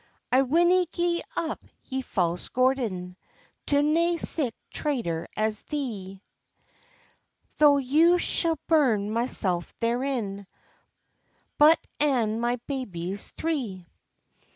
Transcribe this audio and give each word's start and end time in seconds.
"I 0.31 0.41
winna 0.41 0.87
gi'e 0.87 1.21
up, 1.35 1.63
ye 1.85 2.01
false 2.01 2.49
Gordon, 2.49 3.15
To 3.67 3.83
nae 3.83 4.17
sic 4.17 4.55
traitor 4.71 5.27
as 5.37 5.61
thee; 5.61 6.23
Tho' 7.59 7.77
you 7.77 8.17
shou'd 8.17 8.57
burn 8.65 9.11
mysel' 9.13 9.63
therein, 9.79 10.47
Bot 11.59 11.77
and 11.99 12.41
my 12.41 12.55
babies 12.65 13.29
three. 13.29 13.85